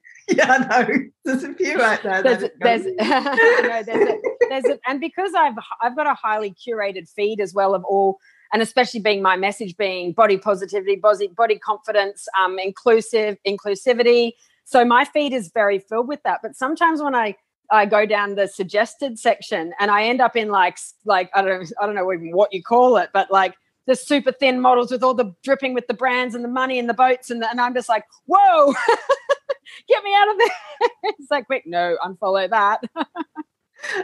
[0.71, 0.87] no.
[1.25, 2.23] There's a few out there.
[2.23, 4.19] There's, there's, no, there's, a,
[4.49, 8.21] there's a, and because I've I've got a highly curated feed as well of all
[8.53, 14.33] and especially being my message being body positivity, body, body confidence, um, inclusive, inclusivity.
[14.67, 16.41] So my feed is very filled with that.
[16.43, 17.37] But sometimes when I
[17.71, 21.73] I go down the suggested section and I end up in like like I don't
[21.81, 23.55] I don't know even what you call it, but like
[23.87, 26.89] the super thin models with all the dripping with the brands and the money and
[26.89, 28.73] the boats and, the, and I'm just like, whoa,
[29.89, 30.49] get me out of there.
[31.05, 32.83] it's like, quick, no, unfollow that.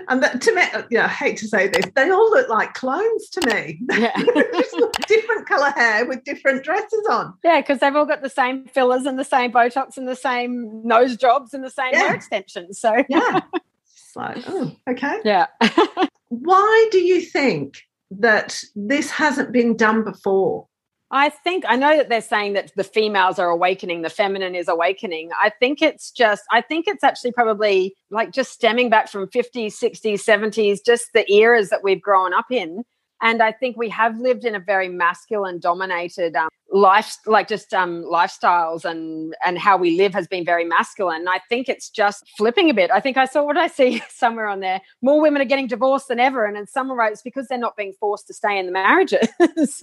[0.08, 3.28] and that, to me, yeah, I hate to say this, they all look like clones
[3.30, 3.80] to me.
[3.90, 4.16] Yeah.
[5.06, 7.34] different color hair with different dresses on.
[7.44, 10.86] Yeah, because they've all got the same fillers and the same Botox and the same
[10.86, 11.98] nose jobs and the same yeah.
[11.98, 12.78] hair extensions.
[12.78, 13.40] So yeah,
[13.84, 15.20] it's like, oh, okay.
[15.24, 15.46] Yeah.
[16.28, 20.66] Why do you think that this hasn't been done before?
[21.14, 24.66] I think I know that they're saying that the females are awakening, the feminine is
[24.66, 25.28] awakening.
[25.38, 29.74] I think it's just, I think it's actually probably like just stemming back from 50s,
[29.78, 32.84] 60s, 70s, just the eras that we've grown up in.
[33.22, 37.72] And I think we have lived in a very masculine dominated um, life, like just
[37.72, 41.28] um, lifestyles and and how we live has been very masculine.
[41.28, 42.90] I think it's just flipping a bit.
[42.90, 44.80] I think I saw what I see somewhere on there.
[45.02, 47.76] More women are getting divorced than ever, and in some ways it's because they're not
[47.76, 49.28] being forced to stay in the marriages.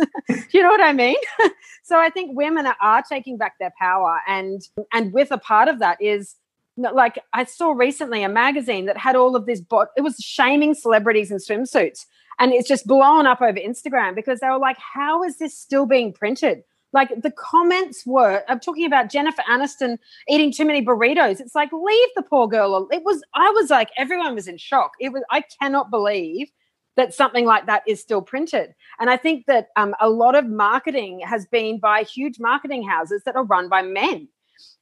[0.52, 1.18] you know what I mean?
[1.84, 5.70] so I think women are, are taking back their power, and and with a part
[5.70, 6.36] of that is
[6.80, 9.90] like I saw recently a magazine that had all of this bot.
[9.98, 12.06] It was shaming celebrities in swimsuits
[12.40, 15.86] and it's just blown up over Instagram because they were like, how is this still
[15.86, 16.64] being printed?
[16.92, 21.40] Like the comments were, I'm talking about Jennifer Aniston eating too many burritos.
[21.40, 22.88] It's like, leave the poor girl.
[22.92, 24.94] It was, I was like, everyone was in shock.
[25.00, 26.50] It was, I cannot believe
[26.96, 28.74] that something like that is still printed.
[29.00, 33.24] And I think that um, a lot of marketing has been by huge marketing houses
[33.26, 34.28] that are run by men.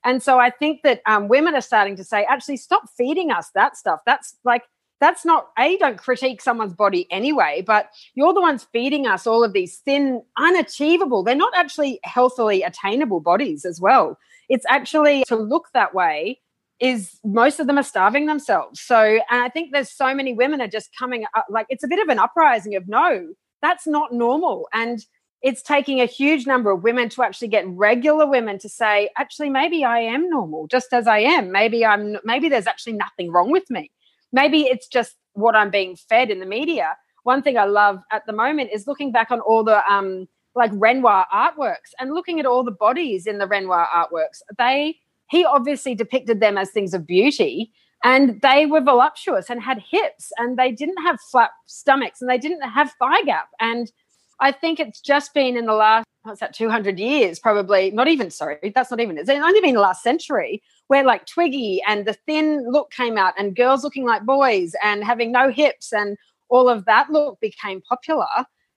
[0.04, 3.50] And so I think that um, women are starting to say, actually, stop feeding us
[3.56, 4.02] that stuff.
[4.06, 4.64] That's like,
[5.00, 9.44] that's not a don't critique someone's body anyway but you're the ones feeding us all
[9.44, 14.18] of these thin unachievable they're not actually healthily attainable bodies as well.
[14.50, 16.40] It's actually to look that way
[16.80, 18.82] is most of them are starving themselves.
[18.82, 21.88] So and i think there's so many women are just coming up like it's a
[21.88, 23.28] bit of an uprising of no
[23.62, 24.68] that's not normal.
[24.74, 25.06] And
[25.42, 29.50] it's taking a huge number of women to actually get regular women to say actually
[29.50, 33.52] maybe i am normal just as i am maybe i'm maybe there's actually nothing wrong
[33.52, 33.92] with me
[34.32, 36.98] maybe it's just what I'm being fed in the media.
[37.24, 40.72] One thing I love at the moment is looking back on all the um, like
[40.74, 44.42] Renoir artworks and looking at all the bodies in the Renoir artworks.
[44.58, 44.98] They
[45.30, 47.72] he obviously depicted them as things of beauty,
[48.04, 52.38] and they were voluptuous and had hips, and they didn't have flat stomachs, and they
[52.38, 53.50] didn't have thigh gap.
[53.60, 53.92] And
[54.40, 58.30] I think it's just been in the last what's that 200 years probably not even
[58.30, 62.14] sorry that's not even it's only been the last century where like Twiggy and the
[62.26, 66.18] thin look came out and girls looking like boys and having no hips and
[66.50, 68.28] all of that look became popular.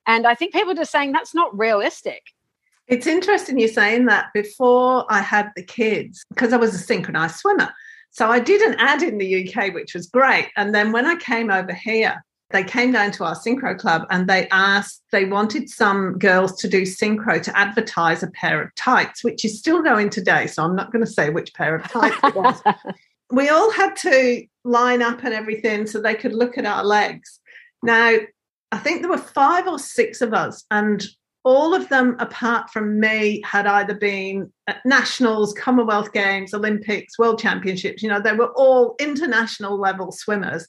[0.06, 2.22] And I think people are just saying that's not realistic.
[2.88, 7.36] It's interesting you saying that before I had the kids, because I was a synchronized
[7.36, 7.70] swimmer.
[8.10, 10.48] So I did an ad in the UK, which was great.
[10.56, 14.28] And then when I came over here, they came down to our synchro club and
[14.28, 19.22] they asked, they wanted some girls to do synchro to advertise a pair of tights,
[19.22, 20.46] which is still going today.
[20.46, 22.60] So I'm not going to say which pair of tights it was.
[23.30, 27.38] we all had to line up and everything so they could look at our legs.
[27.82, 28.16] Now,
[28.72, 31.04] I think there were five or six of us, and
[31.42, 37.40] all of them, apart from me, had either been at nationals, Commonwealth Games, Olympics, World
[37.40, 38.02] Championships.
[38.02, 40.68] You know, they were all international level swimmers.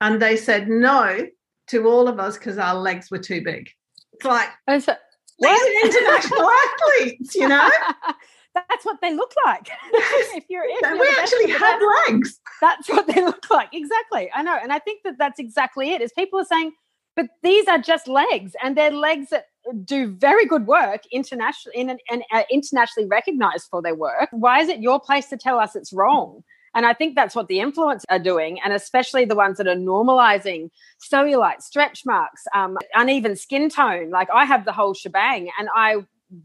[0.00, 1.26] And they said no
[1.68, 3.68] to all of us because our legs were too big.
[4.12, 4.94] It's like, oh, so,
[5.38, 6.50] these are international
[6.98, 7.70] athletes, you know?
[8.54, 9.68] That's what they look like.
[9.92, 12.40] if you're, if you're we actually had legs.
[12.60, 13.68] That's what they look like.
[13.72, 14.30] Exactly.
[14.34, 14.56] I know.
[14.60, 16.00] And I think that that's exactly it.
[16.00, 16.72] Is people are saying,
[17.14, 19.46] but these are just legs, and they're legs that
[19.84, 24.28] do very good work internationally in and uh, internationally recognized for their work.
[24.32, 26.42] Why is it your place to tell us it's wrong?
[26.74, 29.74] And I think that's what the influencers are doing, and especially the ones that are
[29.74, 34.10] normalizing cellulite, stretch marks, um, uneven skin tone.
[34.10, 35.96] Like I have the whole shebang, and I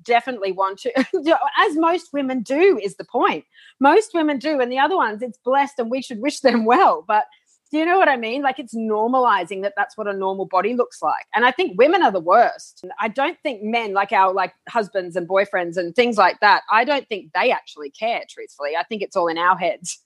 [0.03, 0.91] definitely want to,
[1.57, 3.45] as most women do, is the point.
[3.79, 7.03] Most women do, and the other ones, it's blessed, and we should wish them well.
[7.07, 7.25] But
[7.73, 8.43] do you know what I mean?
[8.43, 11.25] Like it's normalizing that that's what a normal body looks like.
[11.33, 12.85] And I think women are the worst.
[12.99, 16.61] I don't think men like our like husbands and boyfriends and things like that.
[16.69, 18.75] I don't think they actually care truthfully.
[18.77, 19.99] I think it's all in our heads.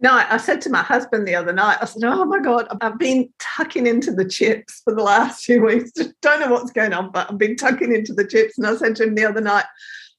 [0.00, 2.98] No, I said to my husband the other night, I said, Oh my God, I've
[2.98, 5.90] been tucking into the chips for the last few weeks.
[6.22, 8.58] Don't know what's going on, but I've been tucking into the chips.
[8.58, 9.64] And I said to him the other night,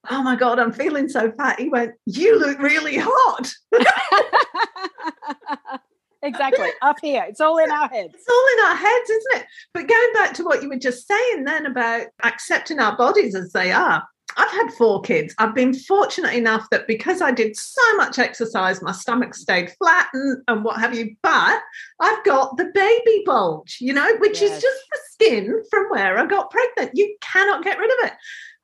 [0.09, 1.59] Oh my God, I'm feeling so fat.
[1.59, 3.53] He went, You look really hot.
[6.23, 6.69] exactly.
[6.81, 7.25] Up here.
[7.29, 8.15] It's all in our heads.
[8.15, 9.45] It's all in our heads, isn't it?
[9.73, 13.53] But going back to what you were just saying then about accepting our bodies as
[13.53, 14.05] they are,
[14.37, 15.33] I've had four kids.
[15.37, 20.07] I've been fortunate enough that because I did so much exercise, my stomach stayed flat
[20.13, 21.15] and, and what have you.
[21.21, 21.59] But
[21.99, 24.51] I've got the baby bulge, you know, which yes.
[24.51, 26.91] is just the skin from where I got pregnant.
[26.93, 28.13] You cannot get rid of it.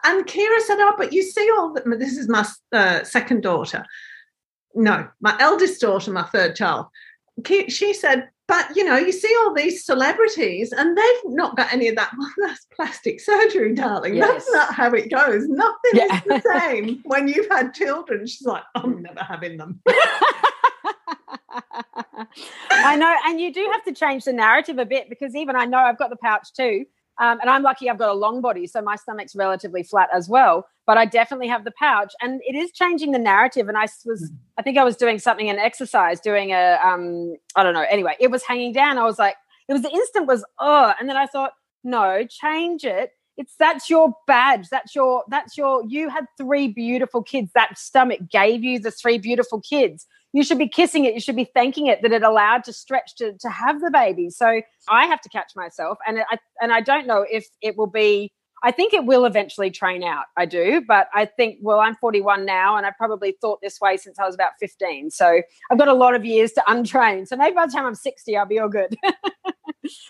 [0.03, 1.83] And Kira said, Oh, but you see all that.
[1.99, 3.85] This is my uh, second daughter.
[4.75, 6.87] No, my eldest daughter, my third child.
[7.45, 11.87] She said, but you know, you see all these celebrities and they've not got any
[11.87, 12.11] of that.
[12.17, 14.15] Well, that's plastic surgery, darling.
[14.15, 14.45] Yes.
[14.45, 15.47] That's not how it goes.
[15.47, 16.15] Nothing yeah.
[16.15, 18.25] is the same when you've had children.
[18.25, 19.81] She's like, I'm never having them.
[22.71, 25.65] I know, and you do have to change the narrative a bit because even I
[25.65, 26.85] know I've got the pouch too.
[27.17, 30.27] Um, and I'm lucky I've got a long body, so my stomach's relatively flat as
[30.29, 30.67] well.
[30.87, 33.67] But I definitely have the pouch, and it is changing the narrative.
[33.67, 34.37] And I was, mm.
[34.57, 37.85] I think I was doing something in exercise, doing a, um, I don't know.
[37.89, 38.97] Anyway, it was hanging down.
[38.97, 39.35] I was like,
[39.67, 43.11] it was the instant was oh, and then I thought, no, change it.
[43.37, 44.69] It's that's your badge.
[44.69, 45.83] That's your that's your.
[45.87, 47.51] You had three beautiful kids.
[47.53, 51.13] That stomach gave you the three beautiful kids you should be kissing it.
[51.13, 54.29] You should be thanking it that it allowed to stretch to, to have the baby.
[54.29, 55.97] So I have to catch myself.
[56.05, 58.33] And I, and I don't know if it will be,
[58.65, 60.25] I think it will eventually train out.
[60.37, 60.81] I do.
[60.85, 64.25] But I think, well, I'm 41 now and I probably thought this way since I
[64.25, 65.11] was about 15.
[65.11, 67.27] So I've got a lot of years to untrain.
[67.27, 68.97] So maybe by the time I'm 60, I'll be all good.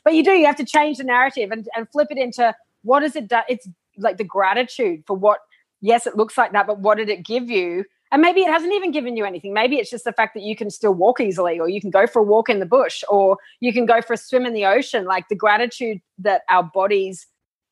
[0.05, 3.03] but you do, you have to change the narrative and, and flip it into what
[3.03, 3.39] is it do?
[3.49, 5.39] It's like the gratitude for what,
[5.81, 7.83] yes, it looks like that, but what did it give you?
[8.13, 9.53] And maybe it hasn't even given you anything.
[9.53, 12.07] Maybe it's just the fact that you can still walk easily, or you can go
[12.07, 14.65] for a walk in the bush, or you can go for a swim in the
[14.65, 15.03] ocean.
[15.03, 17.27] Like the gratitude that our bodies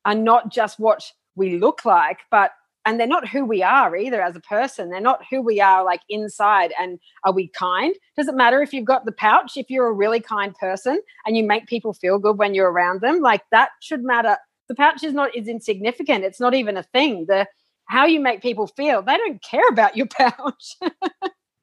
[0.05, 1.03] are not just what
[1.35, 2.51] we look like, but
[2.85, 4.89] and they're not who we are either as a person.
[4.89, 6.73] They're not who we are like inside.
[6.77, 7.95] And are we kind?
[8.17, 9.55] Does it matter if you've got the pouch?
[9.55, 12.99] If you're a really kind person and you make people feel good when you're around
[13.01, 14.37] them, like that should matter.
[14.67, 16.25] The pouch is not is insignificant.
[16.25, 17.25] It's not even a thing.
[17.27, 17.47] The
[17.85, 19.01] how you make people feel.
[19.01, 20.75] They don't care about your pouch.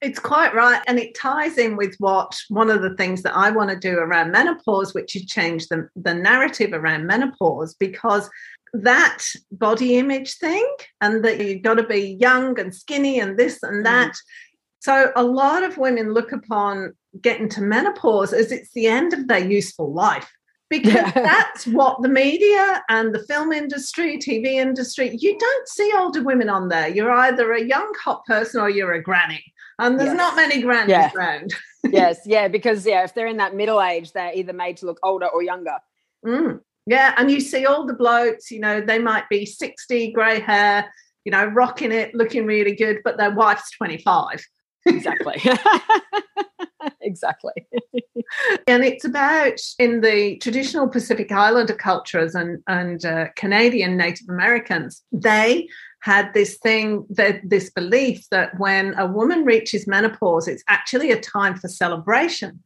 [0.01, 0.81] It's quite right.
[0.87, 3.99] And it ties in with what one of the things that I want to do
[3.99, 8.29] around menopause, which is change the, the narrative around menopause, because
[8.73, 10.65] that body image thing
[11.01, 13.83] and that you've got to be young and skinny and this and mm.
[13.83, 14.11] that.
[14.11, 14.21] Mm.
[14.79, 19.27] So a lot of women look upon getting to menopause as it's the end of
[19.27, 20.31] their useful life
[20.71, 21.11] because yeah.
[21.15, 26.49] that's what the media and the film industry, TV industry, you don't see older women
[26.49, 26.87] on there.
[26.87, 29.43] You're either a young hot person or you're a granny.
[29.81, 30.17] And there's yes.
[30.17, 31.11] not many grannies yeah.
[31.15, 31.55] around.
[31.89, 34.99] yes, yeah, because yeah, if they're in that middle age, they're either made to look
[35.03, 35.77] older or younger.
[36.25, 36.61] Mm.
[36.85, 40.91] Yeah, and you see all the blokes, you know, they might be 60, grey hair,
[41.25, 44.45] you know, rocking it, looking really good, but their wife's 25.
[44.85, 45.41] Exactly.
[47.01, 47.53] exactly.
[48.67, 55.03] and it's about in the traditional Pacific Islander cultures and, and uh, Canadian Native Americans,
[55.11, 55.67] they
[56.01, 61.19] had this thing that this belief that when a woman reaches menopause, it's actually a
[61.19, 62.61] time for celebration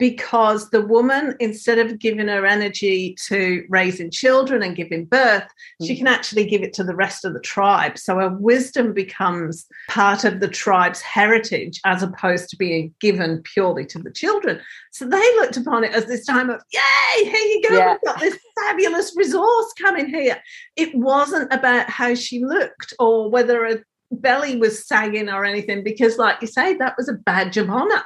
[0.00, 5.44] because the woman, instead of giving her energy to raising children and giving birth,
[5.80, 5.86] mm.
[5.86, 7.98] she can actually give it to the rest of the tribe.
[7.98, 13.84] So her wisdom becomes part of the tribe's heritage as opposed to being given purely
[13.86, 14.58] to the children.
[14.90, 17.90] So they looked upon it as this time of, yay, here you go, yeah.
[17.92, 20.40] we've got this fabulous resource coming here.
[20.76, 26.16] It wasn't about how she looked or whether a belly was sagging or anything, because,
[26.16, 28.02] like you say, that was a badge of honor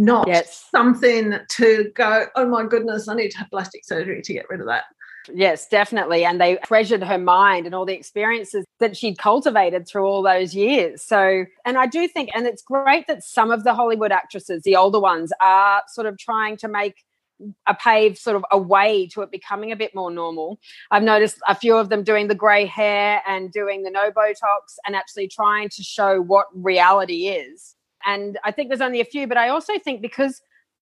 [0.00, 0.66] not yes.
[0.70, 4.60] something to go, oh my goodness, I need to have plastic surgery to get rid
[4.60, 4.84] of that.
[5.32, 6.24] Yes, definitely.
[6.24, 10.54] And they treasured her mind and all the experiences that she'd cultivated through all those
[10.54, 11.02] years.
[11.02, 14.76] So, and I do think, and it's great that some of the Hollywood actresses, the
[14.76, 17.04] older ones, are sort of trying to make
[17.66, 20.58] a pave sort of a way to it becoming a bit more normal.
[20.90, 24.76] I've noticed a few of them doing the grey hair and doing the no Botox
[24.86, 27.76] and actually trying to show what reality is.
[28.06, 30.40] And I think there's only a few, but I also think because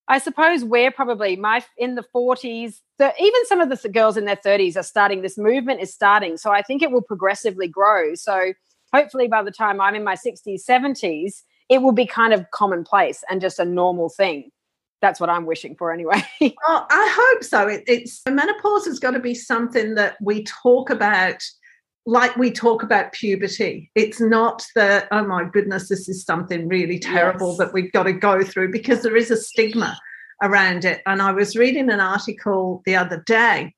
[0.09, 4.25] I suppose we're probably my in the 40s, the, even some of the girls in
[4.25, 5.21] their 30s are starting.
[5.21, 8.15] This movement is starting, so I think it will progressively grow.
[8.15, 8.55] So
[8.93, 13.23] hopefully, by the time I'm in my 60s, 70s, it will be kind of commonplace
[13.31, 14.51] and just a normal thing.
[15.03, 16.23] That's what I'm wishing for, anyway.
[16.41, 17.69] well, I hope so.
[17.69, 21.43] It, it's menopause has got to be something that we talk about
[22.07, 26.99] like we talk about puberty, it's not that, oh my goodness, this is something really
[26.99, 27.59] terrible yes.
[27.59, 29.99] that we've got to go through because there is a stigma
[30.43, 31.03] around it.
[31.05, 33.75] And I was reading an article the other day.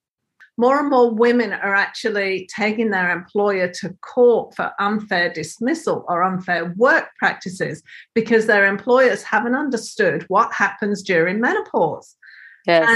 [0.61, 6.22] more and more women are actually taking their employer to court for unfair dismissal or
[6.22, 7.82] unfair work practices
[8.14, 12.14] because their employers haven't understood what happens during menopause.
[12.66, 12.88] Yes.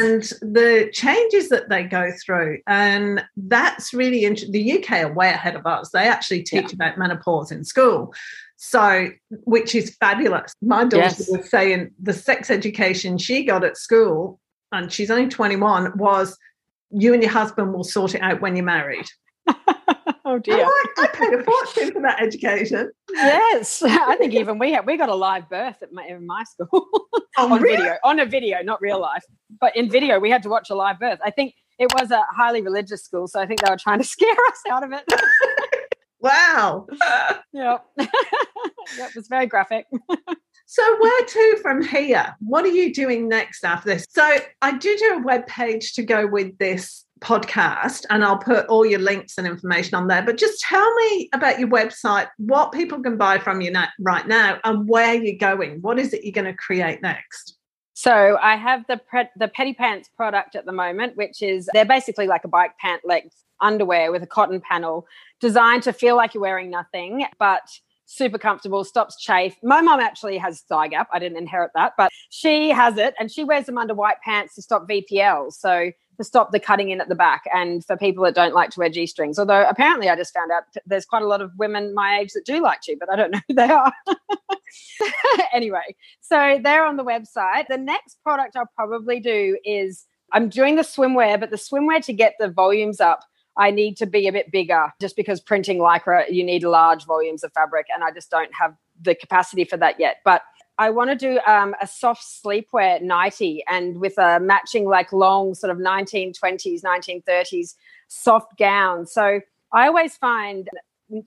[0.42, 2.58] and the changes that they go through.
[2.66, 4.52] And that's really interesting.
[4.52, 5.90] The UK are way ahead of us.
[5.90, 6.74] They actually teach yeah.
[6.74, 8.12] about menopause in school.
[8.56, 10.54] So, which is fabulous.
[10.62, 11.28] My daughter yes.
[11.30, 14.38] was saying the sex education she got at school,
[14.72, 16.36] and she's only 21, was
[16.90, 19.06] you and your husband will sort it out when you're married.
[20.24, 20.64] oh dear!
[20.64, 22.90] I, I, paid a fortune for that education.
[23.12, 26.45] Yes, I think even we have we got a live birth at my, in my
[26.45, 26.68] school
[27.36, 27.76] oh, on really?
[27.76, 29.24] video, on a video, not real life,
[29.61, 31.18] but in video we had to watch a live birth.
[31.24, 34.05] I think it was a highly religious school, so I think they were trying to
[34.05, 35.05] scare us out of it.
[36.20, 36.86] wow.
[37.53, 37.84] yep.
[37.99, 38.11] yep.
[38.99, 39.86] It was very graphic.
[40.66, 42.34] So, where to from here?
[42.40, 44.07] What are you doing next after this?
[44.09, 48.66] So, I do do a web page to go with this podcast, and I'll put
[48.66, 50.22] all your links and information on there.
[50.22, 54.58] But just tell me about your website, what people can buy from you right now,
[54.64, 55.80] and where you're going.
[55.80, 57.56] What is it you're going to create next?
[57.94, 61.84] So I have the pre- the Petty Pants product at the moment, which is they're
[61.84, 65.06] basically like a bike pant length underwear with a cotton panel
[65.40, 67.62] designed to feel like you're wearing nothing, but
[68.07, 69.57] super comfortable, stops chafe.
[69.62, 71.09] My mom actually has thigh gap.
[71.12, 74.55] I didn't inherit that, but she has it and she wears them under white pants
[74.55, 75.52] to stop VPL.
[75.52, 78.70] So to stop the cutting in at the back and for people that don't like
[78.70, 79.38] to wear G strings.
[79.38, 82.44] Although apparently I just found out there's quite a lot of women my age that
[82.44, 83.92] do like to, but I don't know who they are.
[85.52, 87.66] anyway, so they're on the website.
[87.68, 92.12] The next product I'll probably do is I'm doing the swimwear, but the swimwear to
[92.12, 93.24] get the volumes up
[93.57, 97.44] I need to be a bit bigger just because printing lycra, you need large volumes
[97.44, 100.16] of fabric, and I just don't have the capacity for that yet.
[100.24, 100.42] But
[100.78, 105.55] I want to do um, a soft sleepwear nighty and with a matching, like long
[105.55, 107.74] sort of 1920s, 1930s
[108.09, 109.07] soft gown.
[109.07, 109.40] So
[109.72, 110.68] I always find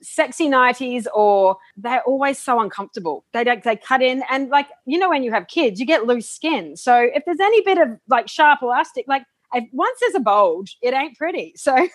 [0.02, 4.98] sexy nighties or they're always so uncomfortable they don't they cut in and like you
[4.98, 7.88] know when you have kids you get loose skin so if there's any bit of
[8.08, 9.22] like sharp elastic like
[9.72, 11.54] once there's a bulge, it ain't pretty.
[11.68, 11.88] So,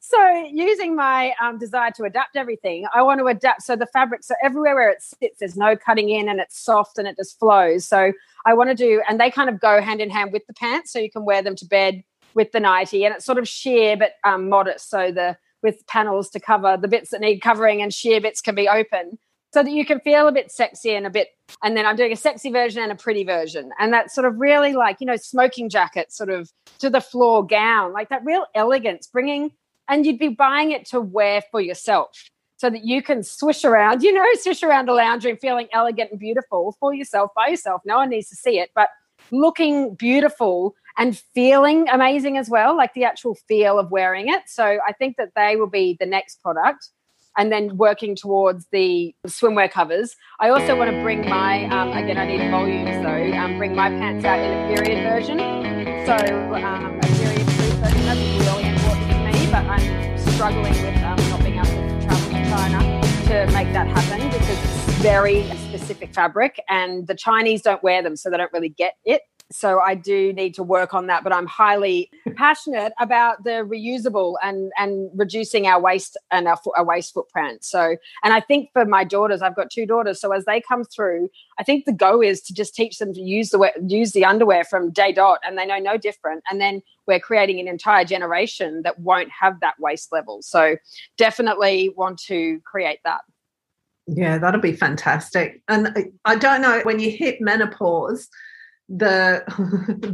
[0.00, 3.62] so using my um, desire to adapt everything, I want to adapt.
[3.62, 6.98] So the fabric, so everywhere where it sits, there's no cutting in, and it's soft
[6.98, 7.84] and it just flows.
[7.84, 8.12] So
[8.46, 10.92] I want to do, and they kind of go hand in hand with the pants,
[10.92, 12.02] so you can wear them to bed
[12.34, 14.90] with the nightie, and it's sort of sheer but um, modest.
[14.90, 18.54] So the with panels to cover the bits that need covering, and sheer bits can
[18.54, 19.18] be open
[19.52, 21.28] so that you can feel a bit sexy and a bit
[21.62, 23.70] and then i'm doing a sexy version and a pretty version.
[23.78, 27.46] And that sort of really like you know smoking jacket sort of to the floor
[27.46, 29.52] gown like that real elegance bringing
[29.88, 32.10] and you'd be buying it to wear for yourself
[32.56, 36.10] so that you can swish around you know swish around a lounge room feeling elegant
[36.10, 37.80] and beautiful for yourself by yourself.
[37.84, 38.88] No one needs to see it but
[39.30, 44.42] looking beautiful and feeling amazing as well like the actual feel of wearing it.
[44.46, 46.90] So i think that they will be the next product
[47.38, 50.14] and then working towards the swimwear covers.
[50.40, 53.88] I also want to bring my, um, again, I need volumes though, um, bring my
[53.88, 55.38] pants out in a period version.
[56.04, 56.14] So
[56.56, 61.58] um, a period version, that's really important to me, but I'm struggling with um, helping
[61.58, 62.78] out with travel to China
[63.28, 68.16] to make that happen because it's very specific fabric and the Chinese don't wear them,
[68.16, 69.22] so they don't really get it.
[69.50, 74.34] So I do need to work on that, but I'm highly passionate about the reusable
[74.42, 77.64] and and reducing our waste and our, our waste footprint.
[77.64, 80.84] So, and I think for my daughters, I've got two daughters, so as they come
[80.84, 84.26] through, I think the go is to just teach them to use the use the
[84.26, 86.42] underwear from day dot, and they know no different.
[86.50, 90.42] And then we're creating an entire generation that won't have that waste level.
[90.42, 90.76] So,
[91.16, 93.22] definitely want to create that.
[94.06, 95.62] Yeah, that'll be fantastic.
[95.68, 98.28] And uh, I don't know when you hit menopause
[98.88, 99.44] the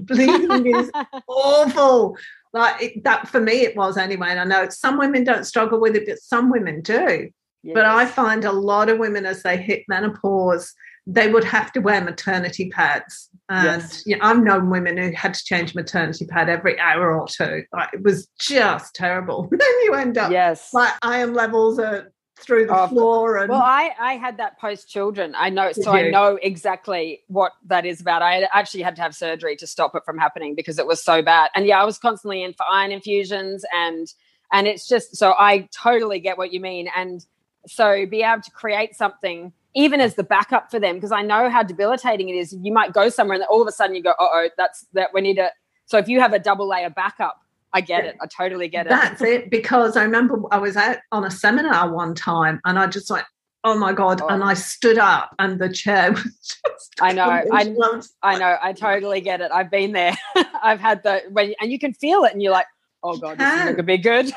[0.06, 0.90] bleeding is
[1.28, 2.16] awful.
[2.52, 4.28] Like it, that for me, it was anyway.
[4.30, 7.30] And I know some women don't struggle with it, but some women do.
[7.62, 7.74] Yes.
[7.74, 10.72] But I find a lot of women as they hit menopause,
[11.06, 13.30] they would have to wear maternity pads.
[13.48, 14.02] And yes.
[14.06, 17.64] you know, I've known women who had to change maternity pad every hour or two.
[17.72, 19.48] Like, it was just terrible.
[19.50, 20.72] then you end up yes.
[20.72, 24.88] like iron levels are through the oh, floor and well i i had that post
[24.88, 25.34] children.
[25.36, 28.22] I know so i know exactly what that is about.
[28.22, 31.22] I actually had to have surgery to stop it from happening because it was so
[31.22, 31.50] bad.
[31.54, 34.12] And yeah i was constantly in for iron infusions and
[34.52, 36.88] and it's just so i totally get what you mean.
[36.96, 37.24] And
[37.66, 41.48] so be able to create something even as the backup for them because i know
[41.48, 42.52] how debilitating it is.
[42.52, 45.20] You might go somewhere and all of a sudden you go oh that's that we
[45.20, 45.50] need to
[45.86, 47.43] so if you have a double layer backup
[47.74, 48.16] I get it.
[48.22, 48.90] I totally get it.
[48.90, 49.50] That's it.
[49.50, 53.24] Because I remember I was out on a seminar one time and I just like,
[53.64, 54.20] oh my God.
[54.22, 54.28] Oh.
[54.28, 56.92] And I stood up and the chair was just.
[57.00, 57.24] I know.
[57.24, 57.74] I,
[58.22, 58.56] I know.
[58.62, 59.50] I totally get it.
[59.50, 60.16] I've been there.
[60.62, 62.66] I've had the, when, and you can feel it and you're like,
[63.02, 64.26] oh god, this is going to be good.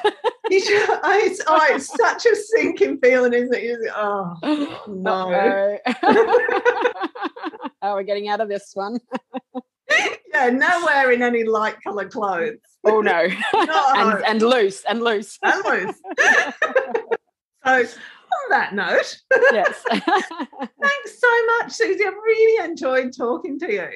[0.49, 3.79] it's, oh, it's such a sinking feeling, isn't it?
[3.95, 4.35] Oh
[4.87, 5.77] no.
[7.81, 8.99] oh, we're getting out of this one.
[10.33, 12.57] yeah, no wearing any light coloured clothes.
[12.83, 13.27] Oh no.
[13.53, 15.37] and, and loose and loose.
[15.43, 15.95] And loose.
[17.65, 17.99] so
[18.43, 19.19] on that note.
[19.31, 19.83] yes.
[19.89, 22.05] thanks so much, Susie.
[22.05, 23.89] I've really enjoyed talking to you.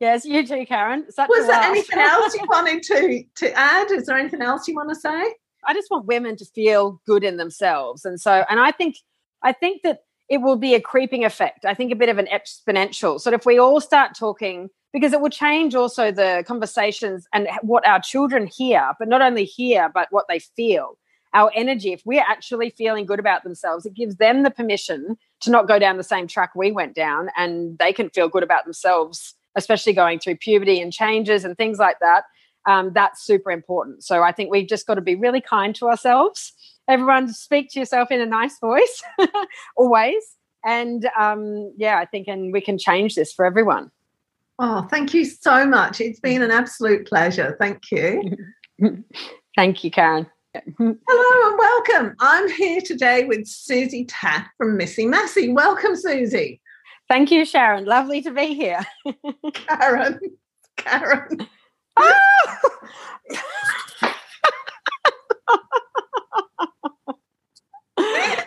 [0.00, 1.04] Yes, you too, Karen.
[1.10, 3.90] Such Was there anything else you wanted to to add?
[3.90, 5.34] Is there anything else you want to say?
[5.66, 8.06] I just want women to feel good in themselves.
[8.06, 8.96] And so and I think
[9.42, 11.64] I think that it will be a creeping effect.
[11.64, 13.20] I think a bit of an exponential.
[13.20, 17.86] So if we all start talking because it will change also the conversations and what
[17.86, 20.98] our children hear, but not only hear, but what they feel.
[21.32, 25.50] Our energy, if we're actually feeling good about themselves, it gives them the permission to
[25.50, 28.64] not go down the same track we went down and they can feel good about
[28.64, 32.24] themselves especially going through puberty and changes and things like that.
[32.66, 34.04] Um, that's super important.
[34.04, 36.52] So I think we've just got to be really kind to ourselves.
[36.90, 39.02] Everyone, speak to yourself in a nice voice,
[39.76, 40.24] always.
[40.64, 43.92] And um, yeah, I think, and we can change this for everyone.
[44.58, 46.00] Oh, thank you so much.
[46.00, 47.56] It's been an absolute pleasure.
[47.60, 48.36] Thank you.
[49.56, 50.26] thank you, Karen.
[50.52, 50.96] Hello
[51.48, 52.16] and welcome.
[52.18, 56.60] I'm here today with Susie Taff from Missy massey Welcome, Susie.
[57.08, 57.84] Thank you, Sharon.
[57.84, 58.84] Lovely to be here.
[59.54, 60.18] Karen.
[60.76, 61.46] Karen.
[61.96, 62.60] Oh!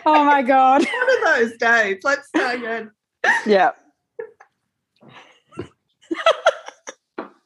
[0.06, 0.82] Oh my God.
[0.92, 2.00] One of those days.
[2.04, 2.90] Let's start again.
[3.46, 3.70] Yeah.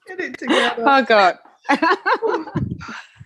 [0.06, 0.84] Get it together.
[0.86, 1.38] Oh God.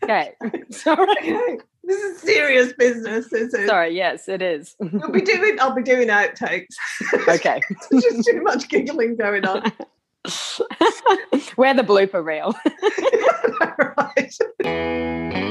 [0.03, 0.33] okay.
[0.71, 1.13] Sorry.
[1.19, 1.59] Okay.
[1.85, 3.67] This is serious business, is it?
[3.67, 4.77] Sorry, yes, it is.
[4.79, 6.75] We'll be doing I'll be doing outtakes.
[7.29, 7.61] Okay.
[7.93, 9.63] just too much giggling going on.
[11.57, 12.55] We're the blooper reel.
[13.99, 15.49] right.